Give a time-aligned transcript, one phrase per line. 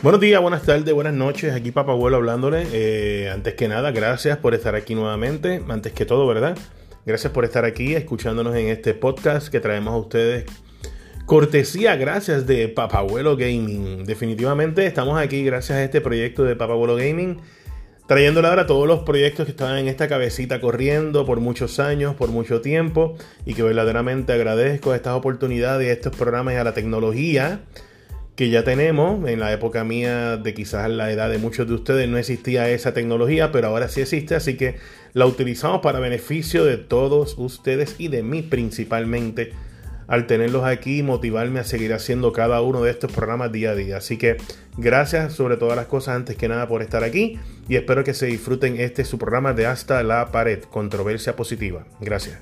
[0.00, 1.52] Buenos días, buenas tardes, buenas noches.
[1.52, 2.64] Aquí Papá Abuelo hablándole.
[2.72, 5.60] Eh, antes que nada, gracias por estar aquí nuevamente.
[5.68, 6.56] Antes que todo, ¿verdad?
[7.04, 10.44] Gracias por estar aquí escuchándonos en este podcast que traemos a ustedes.
[11.26, 14.04] Cortesía, gracias de Papá Abuelo Gaming.
[14.04, 17.40] Definitivamente estamos aquí gracias a este proyecto de Papá Abuelo Gaming.
[18.06, 22.28] Trayéndole ahora todos los proyectos que estaban en esta cabecita corriendo por muchos años, por
[22.28, 23.16] mucho tiempo.
[23.44, 27.62] Y que verdaderamente agradezco estas oportunidades, estos programas a la tecnología
[28.38, 29.28] que ya tenemos.
[29.28, 32.94] En la época mía, de quizás la edad de muchos de ustedes, no existía esa
[32.94, 34.76] tecnología, pero ahora sí existe, así que
[35.12, 39.54] la utilizamos para beneficio de todos ustedes y de mí principalmente.
[40.06, 43.96] Al tenerlos aquí, motivarme a seguir haciendo cada uno de estos programas día a día.
[43.96, 44.36] Así que
[44.76, 48.26] gracias sobre todas las cosas antes que nada por estar aquí y espero que se
[48.26, 51.86] disfruten este su programa de Hasta la Pared, controversia positiva.
[52.00, 52.38] Gracias.